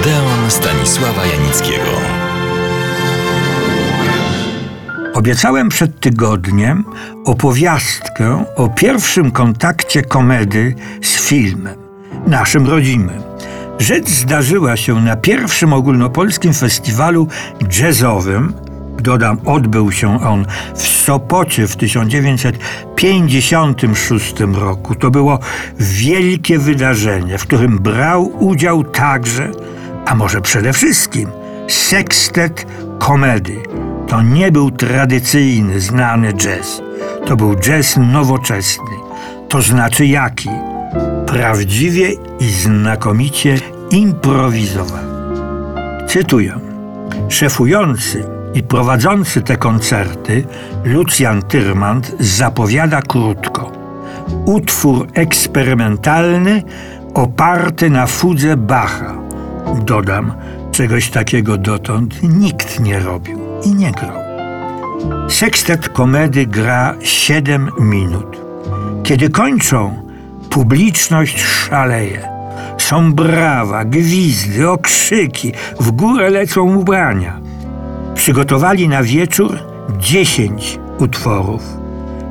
Odeon 0.00 0.50
Stanisława 0.50 1.26
Janickiego. 1.26 1.90
Obiecałem 5.14 5.68
przed 5.68 6.00
tygodniem 6.00 6.84
opowiastkę 7.24 8.44
o 8.56 8.68
pierwszym 8.68 9.30
kontakcie 9.30 10.02
komedy 10.02 10.74
z 11.02 11.28
filmem, 11.28 11.76
naszym 12.26 12.66
rodzimym. 12.66 13.22
Rzecz 13.78 14.08
zdarzyła 14.08 14.76
się 14.76 15.00
na 15.00 15.16
pierwszym 15.16 15.72
ogólnopolskim 15.72 16.54
festiwalu 16.54 17.28
jazzowym. 17.80 18.54
Dodam, 18.98 19.38
odbył 19.44 19.92
się 19.92 20.22
on 20.22 20.46
w 20.74 20.82
Sopocie 20.82 21.66
w 21.66 21.76
1956 21.76 24.40
roku. 24.40 24.94
To 24.94 25.10
było 25.10 25.38
wielkie 25.80 26.58
wydarzenie, 26.58 27.38
w 27.38 27.46
którym 27.46 27.78
brał 27.78 28.44
udział 28.44 28.84
także, 28.84 29.50
a 30.08 30.14
może 30.14 30.40
przede 30.40 30.72
wszystkim, 30.72 31.30
sekstet 31.68 32.66
komedy. 32.98 33.56
To 34.06 34.22
nie 34.22 34.52
był 34.52 34.70
tradycyjny, 34.70 35.80
znany 35.80 36.32
jazz. 36.32 36.82
To 37.26 37.36
był 37.36 37.56
jazz 37.56 37.96
nowoczesny. 37.96 38.90
To 39.48 39.62
znaczy 39.62 40.06
jaki? 40.06 40.48
Prawdziwie 41.26 42.12
i 42.40 42.50
znakomicie 42.50 43.58
improwizowany. 43.90 45.08
Cytuję. 46.06 46.60
Szefujący 47.28 48.24
i 48.54 48.62
prowadzący 48.62 49.42
te 49.42 49.56
koncerty 49.56 50.44
Lucjan 50.84 51.42
Tyrmand 51.42 52.16
zapowiada 52.20 53.02
krótko. 53.02 53.72
Utwór 54.44 55.06
eksperymentalny 55.14 56.62
oparty 57.14 57.90
na 57.90 58.06
fudze 58.06 58.56
Bacha. 58.56 59.27
Dodam, 59.76 60.32
czegoś 60.72 61.10
takiego 61.10 61.58
dotąd 61.58 62.22
nikt 62.22 62.80
nie 62.80 62.98
robił 62.98 63.38
i 63.64 63.74
nie 63.74 63.92
grał. 63.92 64.18
Sekstet 65.28 65.88
komedy 65.88 66.46
gra 66.46 66.94
7 67.00 67.70
minut. 67.78 68.40
Kiedy 69.02 69.30
kończą, 69.30 70.02
publiczność 70.50 71.44
szaleje. 71.44 72.28
Są 72.78 73.12
brawa, 73.12 73.84
gwizdy, 73.84 74.70
okrzyki, 74.70 75.52
w 75.80 75.90
górę 75.90 76.30
lecą 76.30 76.76
ubrania. 76.76 77.40
Przygotowali 78.14 78.88
na 78.88 79.02
wieczór 79.02 79.58
10 79.98 80.78
utworów. 80.98 81.62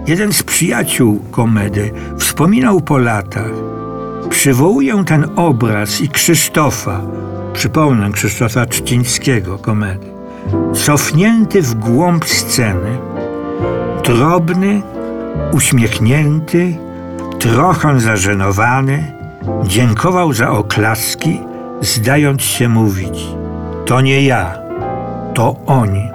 Jeden 0.07 0.33
z 0.33 0.43
przyjaciół 0.43 1.21
komedy 1.31 1.91
wspominał 2.17 2.81
po 2.81 2.97
latach. 2.97 3.51
Przywołuję 4.29 5.03
ten 5.05 5.27
obraz 5.35 6.01
i 6.01 6.09
Krzysztofa, 6.09 7.01
przypomnę 7.57 8.11
Krzysztofa 8.11 8.65
Trzcińskiego 8.65 9.57
komedy, 9.57 10.07
cofnięty 10.73 11.61
w 11.61 11.73
głąb 11.73 12.25
sceny, 12.25 12.97
drobny, 14.03 14.81
uśmiechnięty, 15.51 16.75
trochę 17.39 17.99
zażenowany, 17.99 19.11
dziękował 19.63 20.33
za 20.33 20.49
oklaski, 20.49 21.39
zdając 21.81 22.41
się 22.41 22.69
mówić: 22.69 23.19
To 23.85 24.01
nie 24.01 24.21
ja, 24.21 24.53
to 25.33 25.55
oni. 25.65 26.09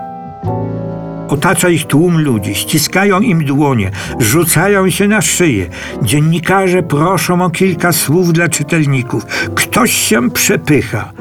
Otacza 1.28 1.68
ich 1.68 1.86
tłum 1.86 2.20
ludzi, 2.20 2.54
ściskają 2.54 3.20
im 3.20 3.44
dłonie, 3.44 3.90
rzucają 4.18 4.90
się 4.90 5.08
na 5.08 5.22
szyję. 5.22 5.66
Dziennikarze 6.02 6.82
proszą 6.82 7.44
o 7.44 7.50
kilka 7.50 7.92
słów 7.92 8.32
dla 8.32 8.48
czytelników. 8.48 9.26
Ktoś 9.54 9.92
się 9.92 10.30
przepycha. 10.30 11.12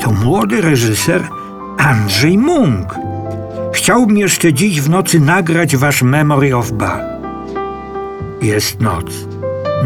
To 0.00 0.12
młody 0.12 0.60
reżyser 0.60 1.28
Andrzej 1.78 2.38
Munk. 2.38 2.94
Chciałbym 3.72 4.16
jeszcze 4.16 4.52
dziś 4.52 4.80
w 4.80 4.90
nocy 4.90 5.20
nagrać 5.20 5.76
wasz 5.76 6.02
Memory 6.02 6.56
of 6.56 6.72
Bach. 6.72 7.00
Jest 8.42 8.80
noc. 8.80 9.04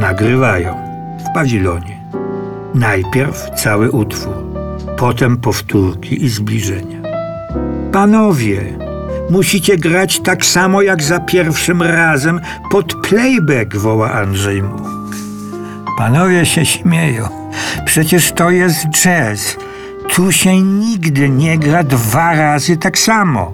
Nagrywają 0.00 0.76
w 1.18 1.34
pawilonie. 1.34 1.98
Najpierw 2.74 3.50
cały 3.56 3.90
utwór, 3.90 4.34
potem 4.98 5.36
powtórki 5.36 6.24
i 6.24 6.28
zbliżenia. 6.28 6.98
Panowie, 7.92 8.78
musicie 9.30 9.76
grać 9.76 10.20
tak 10.20 10.46
samo 10.46 10.82
jak 10.82 11.02
za 11.02 11.20
pierwszym 11.20 11.82
razem 11.82 12.40
pod 12.70 12.94
playback, 12.94 13.76
woła 13.76 14.12
Andrzej 14.12 14.62
Munk. 14.62 15.16
Panowie 15.98 16.46
się 16.46 16.66
śmieją. 16.66 17.28
Przecież 17.84 18.32
to 18.32 18.50
jest 18.50 18.86
jazz. 18.88 19.56
Tu 20.18 20.32
się 20.32 20.62
nigdy 20.62 21.28
nie 21.28 21.58
gra 21.58 21.82
dwa 21.82 22.34
razy 22.34 22.76
tak 22.76 22.98
samo. 22.98 23.52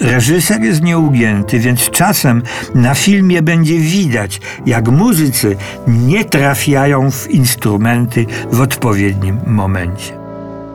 Reżyser 0.00 0.60
jest 0.62 0.82
nieugięty, 0.82 1.58
więc 1.58 1.90
czasem 1.90 2.42
na 2.74 2.94
filmie 2.94 3.42
będzie 3.42 3.78
widać, 3.78 4.40
jak 4.66 4.88
muzycy 4.88 5.56
nie 5.86 6.24
trafiają 6.24 7.10
w 7.10 7.30
instrumenty 7.30 8.26
w 8.50 8.60
odpowiednim 8.60 9.38
momencie. 9.46 10.25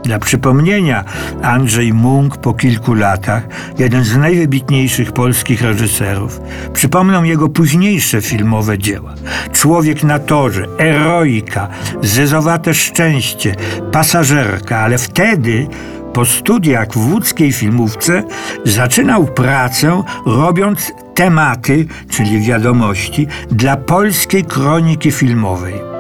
Dla 0.04 0.20
przypomnienia, 0.20 1.04
Andrzej 1.42 1.94
Munk 1.94 2.38
po 2.38 2.54
kilku 2.54 2.94
latach, 2.94 3.44
jeden 3.80 4.04
z 4.04 4.18
najwybitniejszych 4.18 5.12
polskich 5.12 5.62
reżyserów, 5.62 6.42
przypomną 6.74 7.24
jego 7.24 7.50
późniejsze 7.50 8.22
filmowe 8.22 8.78
dzieła. 8.78 9.14
Człowiek 9.54 10.04
na 10.04 10.20
torze, 10.20 10.68
Eroika, 10.80 11.68
Zezowate 12.02 12.74
szczęście, 12.74 13.56
Pasażerka, 13.92 14.78
ale 14.78 14.98
wtedy 14.98 15.68
po 16.14 16.26
studiach 16.26 16.94
w 16.94 17.14
łódzkiej 17.14 17.54
filmówce 17.54 18.24
zaczynał 18.66 19.26
pracę 19.26 20.04
robiąc 20.26 20.92
tematy, 21.16 21.86
czyli 22.10 22.42
wiadomości, 22.42 23.28
dla 23.52 23.78
polskiej 23.78 24.46
kroniki 24.46 25.12
filmowej. 25.12 25.91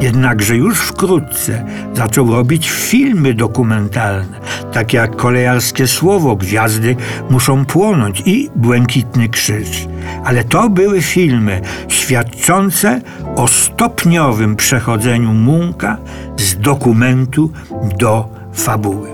Jednakże 0.00 0.56
już 0.56 0.78
wkrótce 0.78 1.64
zaczął 1.94 2.32
robić 2.32 2.70
filmy 2.70 3.34
dokumentalne, 3.34 4.40
takie 4.72 4.96
jak 4.96 5.16
Kolejarskie 5.16 5.86
Słowo, 5.86 6.36
Gwiazdy 6.36 6.96
muszą 7.30 7.64
płonąć 7.64 8.22
i 8.26 8.50
Błękitny 8.56 9.28
Krzyż. 9.28 9.88
Ale 10.24 10.44
to 10.44 10.70
były 10.70 11.02
filmy 11.02 11.60
świadczące 11.88 13.00
o 13.36 13.48
stopniowym 13.48 14.56
przechodzeniu 14.56 15.32
Munka 15.32 15.96
z 16.36 16.58
dokumentu 16.58 17.52
do 17.98 18.28
fabuły. 18.54 19.08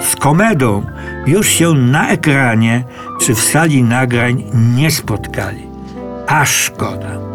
Z 0.00 0.16
komedą 0.16 0.82
już 1.26 1.48
się 1.48 1.74
na 1.74 2.08
ekranie 2.08 2.84
czy 3.20 3.34
w 3.34 3.40
sali 3.40 3.82
nagrań 3.82 4.44
nie 4.76 4.90
spotkali. 4.90 5.66
A 6.26 6.44
szkoda. 6.44 7.33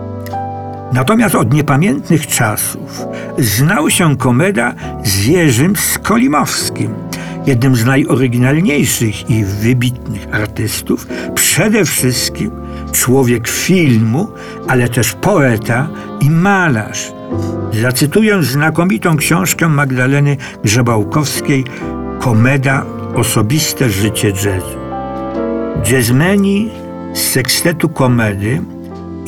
Natomiast 0.93 1.35
od 1.35 1.53
niepamiętnych 1.53 2.27
czasów 2.27 3.05
znał 3.37 3.89
się 3.89 4.17
komeda 4.17 4.73
z 5.03 5.25
Jerzym 5.25 5.75
Skolimowskim, 5.75 6.93
jednym 7.45 7.75
z 7.75 7.85
najoryginalniejszych 7.85 9.29
i 9.29 9.45
wybitnych 9.45 10.27
artystów, 10.31 11.07
przede 11.35 11.85
wszystkim 11.85 12.51
człowiek 12.91 13.47
filmu, 13.47 14.27
ale 14.67 14.89
też 14.89 15.13
poeta 15.13 15.87
i 16.21 16.29
malarz. 16.29 17.11
Zacytuję 17.81 18.43
znakomitą 18.43 19.17
książkę 19.17 19.69
Magdaleny 19.69 20.37
Grzebałkowskiej 20.63 21.63
Komeda 22.19 22.85
Osobiste 23.15 23.89
życie 23.89 24.27
jazzu. 24.27 24.79
Jazzmeni 25.91 26.69
z 27.13 27.19
sekstetu 27.19 27.89
komedy 27.89 28.61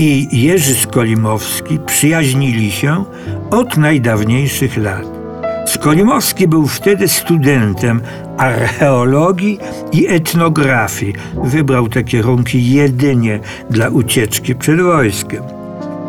i 0.01 0.41
Jerzy 0.41 0.75
Skolimowski 0.75 1.79
przyjaźnili 1.85 2.71
się 2.71 3.05
od 3.51 3.77
najdawniejszych 3.77 4.77
lat. 4.77 5.05
Skolimowski 5.65 6.47
był 6.47 6.67
wtedy 6.67 7.07
studentem 7.07 8.01
archeologii 8.37 9.59
i 9.91 10.07
etnografii. 10.07 11.13
Wybrał 11.43 11.89
te 11.89 12.03
kierunki 12.03 12.71
jedynie 12.73 13.39
dla 13.69 13.89
ucieczki 13.89 14.55
przed 14.55 14.81
wojskiem. 14.81 15.43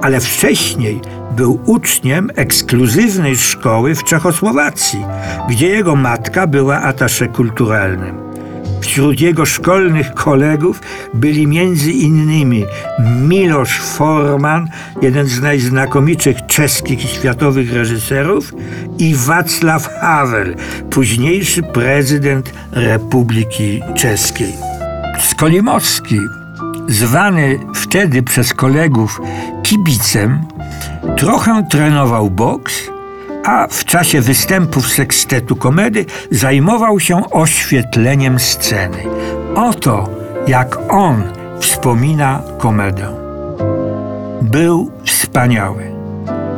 ale 0.02 0.20
wcześniej 0.20 1.00
był 1.36 1.60
uczniem 1.66 2.30
ekskluzywnej 2.36 3.36
szkoły 3.36 3.94
w 3.94 4.04
Czechosłowacji, 4.04 5.04
gdzie 5.48 5.68
jego 5.68 5.96
matka 5.96 6.46
była 6.46 6.80
atasze 6.82 7.28
kulturalnym. 7.28 8.21
Wśród 8.82 9.20
jego 9.20 9.46
szkolnych 9.46 10.14
kolegów 10.14 10.80
byli 11.14 11.46
między 11.46 11.92
innymi 11.92 12.64
Miloš 13.28 13.80
Forman, 13.80 14.68
jeden 15.02 15.26
z 15.26 15.40
najznakomitszych 15.40 16.36
czeskich 16.46 17.04
i 17.04 17.08
światowych 17.08 17.72
reżyserów, 17.72 18.52
i 18.98 19.14
Václav 19.14 19.88
Havel, 20.00 20.56
późniejszy 20.90 21.62
prezydent 21.62 22.52
Republiki 22.72 23.80
Czeskiej. 23.96 24.52
Skolimowski, 25.20 26.18
zwany 26.88 27.58
wtedy 27.74 28.22
przez 28.22 28.54
kolegów 28.54 29.20
kibicem, 29.62 30.44
trochę 31.16 31.66
trenował 31.70 32.30
boks, 32.30 32.91
a 33.44 33.66
w 33.70 33.84
czasie 33.84 34.20
występów 34.20 34.88
sekstetu 34.88 35.56
komedy 35.56 36.04
zajmował 36.30 37.00
się 37.00 37.30
oświetleniem 37.30 38.38
sceny. 38.38 38.98
Oto 39.54 40.08
jak 40.46 40.78
on 40.88 41.22
wspomina 41.60 42.42
komedę. 42.58 43.08
Był 44.42 44.90
wspaniały, 45.04 45.92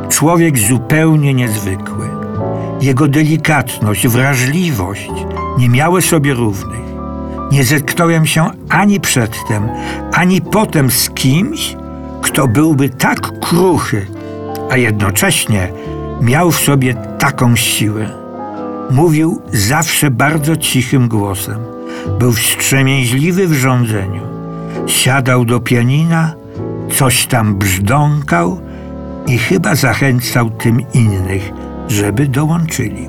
człowiek 0.09 0.59
zupełnie 0.59 1.33
niezwykły. 1.33 2.09
Jego 2.81 3.07
delikatność, 3.07 4.07
wrażliwość 4.07 5.09
nie 5.57 5.69
miały 5.69 6.01
sobie 6.01 6.33
równych. 6.33 6.85
Nie 7.51 7.63
zetknąłem 7.63 8.25
się 8.25 8.49
ani 8.69 8.99
przedtem, 8.99 9.69
ani 10.13 10.41
potem 10.41 10.91
z 10.91 11.09
kimś, 11.09 11.75
kto 12.21 12.47
byłby 12.47 12.89
tak 12.89 13.39
kruchy, 13.39 14.07
a 14.69 14.77
jednocześnie 14.77 15.71
miał 16.21 16.51
w 16.51 16.59
sobie 16.59 16.95
taką 17.19 17.55
siłę. 17.55 18.09
Mówił 18.91 19.41
zawsze 19.51 20.11
bardzo 20.11 20.55
cichym 20.55 21.07
głosem. 21.07 21.59
Był 22.19 22.31
wstrzemięźliwy 22.31 23.47
w 23.47 23.53
rządzeniu. 23.53 24.21
Siadał 24.87 25.45
do 25.45 25.59
pianina, 25.59 26.33
coś 26.93 27.25
tam 27.25 27.55
brzdąkał 27.55 28.59
i 29.27 29.37
chyba 29.37 29.75
zachęcał 29.75 30.49
tym 30.49 30.81
innych, 30.93 31.51
żeby 31.87 32.27
dołączyli. 32.27 33.07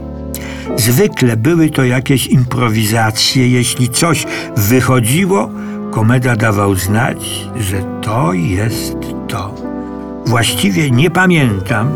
Zwykle 0.76 1.37
były 1.37 1.70
to 1.70 1.85
jakieś 1.85 2.26
improwizacje. 2.26 3.49
Jeśli 3.49 3.88
coś 3.88 4.26
wychodziło, 4.56 5.50
komeda 5.91 6.37
dawał 6.37 6.75
znać, 6.75 7.49
że 7.61 8.00
to 8.02 8.32
jest 8.32 8.97
to. 9.29 9.55
Właściwie 10.26 10.91
nie 10.91 11.11
pamiętam, 11.11 11.88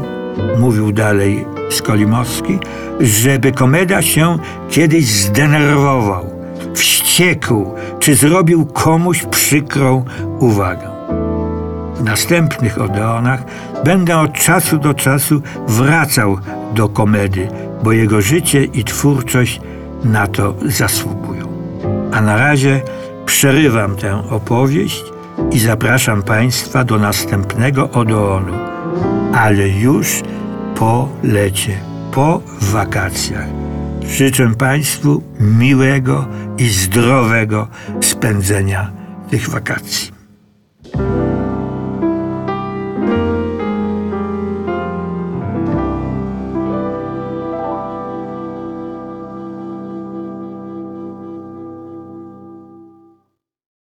mówił 0.59 0.93
dalej 0.93 1.47
Skolimowski, 1.71 2.59
żeby 3.01 3.53
komeda 3.53 4.03
się 4.03 4.39
kiedyś 4.71 5.07
zdenerwował, 5.07 6.27
wściekł, 6.75 7.75
czy 7.99 8.15
zrobił 8.15 8.67
komuś 8.67 9.23
przykrą 9.31 10.05
uwagę. 10.39 10.91
W 11.97 12.05
następnych 12.05 12.81
Odeonach 12.81 13.45
będę 13.85 14.19
od 14.19 14.33
czasu 14.33 14.79
do 14.79 14.95
czasu 14.95 15.43
wracał 15.69 16.39
do 16.75 16.89
komedy, 16.89 17.49
bo 17.83 17.93
jego 17.93 18.21
życie 18.21 18.65
i 18.65 18.85
twórczość 18.85 19.61
na 20.05 20.27
to 20.27 20.55
zasługują. 20.67 21.49
A 22.13 22.21
na 22.21 22.37
razie 22.37 22.83
przerywam 23.27 23.97
tę 23.97 24.23
opowieść 24.31 25.05
i 25.53 25.59
zapraszam 25.59 26.23
Państwa 26.23 26.85
do 26.85 26.99
następnego 26.99 27.91
Odeonu, 27.91 28.70
ale 29.35 29.69
już 29.69 30.23
po 30.75 31.09
lecie, 31.23 31.77
po 32.13 32.41
wakacjach. 32.61 33.47
Życzę 34.07 34.55
Państwu 34.55 35.23
miłego 35.41 36.27
i 36.59 36.69
zdrowego 36.69 37.69
spędzenia 38.01 38.91
tych 39.31 39.49
wakacji. 39.49 40.20